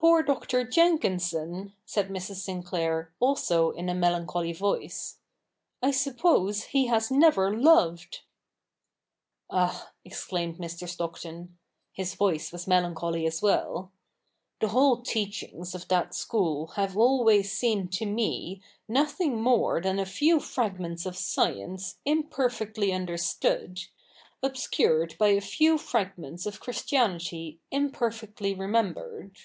Poor 0.10 0.22
Dr. 0.22 0.64
Jenkinson!' 0.64 1.74
said 1.94 2.08
Mrs. 2.08 2.36
Sinclair, 2.36 3.12
also 3.20 3.70
in 3.70 3.90
a 3.90 3.94
melancholy 3.94 4.54
voice;' 4.54 5.18
I 5.82 5.90
suppose 5.90 6.62
he 6.62 6.86
has 6.86 7.10
never 7.10 7.54
loved.'' 7.54 8.22
Ah,' 9.50 9.92
exclaimed 10.02 10.56
Mr. 10.56 10.88
Stockton,— 10.88 11.58
his 12.00 12.14
voice 12.14 12.50
was 12.50 12.64
melan 12.64 12.94
choly 12.94 13.26
as 13.26 13.42
well— 13.42 13.92
'the 14.60 14.68
whole 14.68 15.02
teachings 15.02 15.74
of 15.74 15.86
that 15.88 16.14
school 16.14 16.68
have 16.68 16.96
always 16.96 17.52
seemed 17.52 17.92
to 17.92 18.06
me 18.06 18.62
nothing 18.88 19.38
more 19.38 19.82
than 19.82 19.98
a 19.98 20.06
few 20.06 20.40
fragments 20.40 21.04
of 21.04 21.14
science 21.14 21.98
imperfectly 22.06 22.90
understood, 22.90 23.80
obscured 24.42 25.14
by 25.18 25.28
a 25.28 25.42
few 25.42 25.76
fragments 25.76 26.46
of 26.46 26.58
Christianity 26.58 27.60
imperfectly 27.70 28.54
remembered.' 28.54 29.36